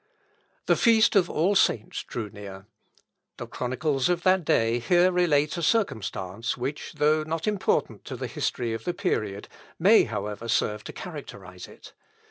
The 0.65 0.75
feast 0.75 1.15
of 1.15 1.29
All 1.29 1.53
Saints 1.53 2.01
drew 2.03 2.31
near. 2.31 2.65
The 3.37 3.45
chronicles 3.45 4.09
of 4.09 4.23
that 4.23 4.43
day 4.43 4.79
here 4.79 5.11
relate 5.11 5.57
a 5.57 5.61
circumstance, 5.61 6.57
which, 6.57 6.93
though 6.93 7.21
not 7.21 7.45
important 7.45 8.03
to 8.05 8.15
the 8.15 8.25
history 8.25 8.73
of 8.73 8.83
the 8.85 8.95
period, 8.95 9.47
may, 9.77 10.05
however, 10.05 10.47
serve 10.47 10.83
to 10.85 10.91
characterise 10.91 11.67
it. 11.67 11.93